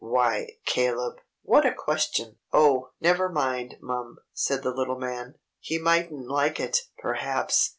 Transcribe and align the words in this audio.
"Why, 0.03 0.53
Caleb! 0.65 1.19
What 1.43 1.63
a 1.63 1.71
question!" 1.75 2.37
"Oh, 2.51 2.89
never 2.99 3.29
mind, 3.29 3.77
mum," 3.83 4.17
said 4.33 4.63
the 4.63 4.73
little 4.73 4.97
man. 4.97 5.35
"He 5.59 5.77
mightn't 5.77 6.27
like 6.27 6.59
it, 6.59 6.77
perhaps. 6.97 7.69